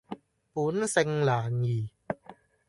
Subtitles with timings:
[0.55, 1.91] 本性難移